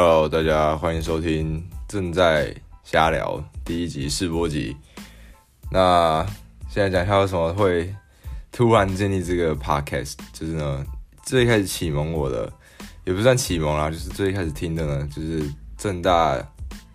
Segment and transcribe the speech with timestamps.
[0.00, 4.76] Hello，大家欢迎收听正在瞎聊第一集试播集。
[5.72, 6.24] 那
[6.70, 7.92] 现在讲一下为什么会
[8.52, 10.86] 突然建立这个 podcast，就是呢，
[11.24, 12.48] 最开始启蒙我的，
[13.04, 16.40] 也不算启蒙啦，就是最开始听的呢，就是正大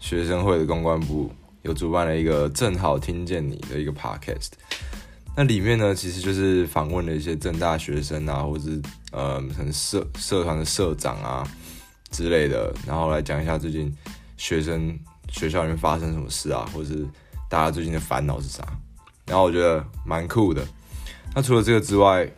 [0.00, 1.30] 学生会的公关部
[1.62, 4.48] 有主办了一个正好听见你的一个 podcast。
[5.36, 11.48] 那里面呢，其实就是访问了一些正大学生啊，或者是呃，可能社社团的社长啊
[12.18, 13.96] 之类的，然后来讲一下最近
[14.36, 14.98] 学生
[15.30, 17.06] 学校里面发生什么事啊，或者是
[17.48, 18.66] 大家最近的烦恼是啥。
[19.24, 20.66] 然后我觉得蛮酷的。
[21.32, 22.28] 那除了这个之外，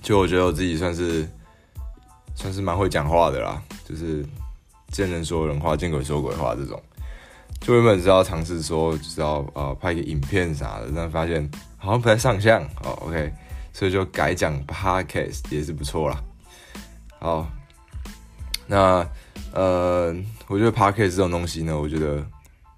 [0.00, 1.28] 就我觉得我自己算是
[2.36, 4.24] 算是蛮会讲话的啦，就是
[4.92, 6.80] 见人说人话，见鬼说鬼话这种。
[7.60, 11.50] 就原本是要尝试说，就是要呃拍个影片啥的，但发现。
[11.80, 13.32] 好像不太上相哦，OK，
[13.72, 16.20] 所以就改讲 Podcast 也是不错啦。
[17.20, 17.48] 好，
[18.68, 19.04] 那
[19.52, 20.14] 呃，
[20.46, 22.24] 我觉得 Podcast 这种东西呢，我觉得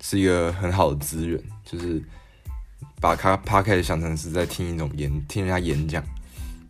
[0.00, 2.00] 是一个很好的资源，就是
[3.00, 6.02] 把它 Podcast 想成是在听一种演，听人家演讲，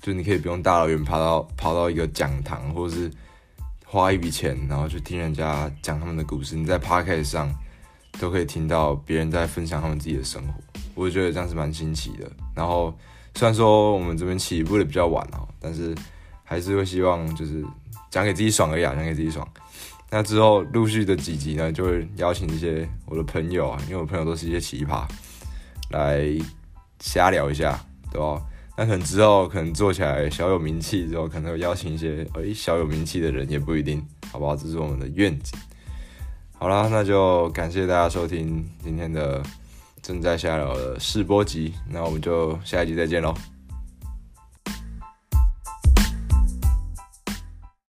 [0.01, 3.11] 就你可以不用大老远跑到跑到一个讲堂，或者是
[3.85, 7.55] 花一笔钱，然后去听人家讲他们的故事，你在 Podcast 上
[8.19, 10.55] 都可以听到别人在分享他们自己的生活。
[10.95, 12.31] 我觉得这样是蛮新奇的。
[12.55, 12.97] 然后
[13.35, 15.95] 虽然说我们这边起步的比较晚哦，但是
[16.51, 17.65] 还是会希望就是
[18.11, 19.47] 讲给自己爽而已，讲给自己爽。
[20.11, 25.07] 那之后陆续的几集呢，就会邀请一些我的朋友啊，因为我朋友都是一些奇葩，
[25.91, 26.27] 来
[26.99, 27.79] 瞎聊一下，
[28.11, 28.43] 对吧？
[28.77, 34.57] 那可能之后可能做起来小有名气之后，可能会邀请一些诶小有名气的人，也不一定，好不好？
[34.57, 35.57] 这是我们的愿景。
[36.59, 39.41] 好啦，那就感谢大家收听今天的。
[40.03, 43.35] 正在瞎聊的试播集，那我们就下一集再见喽。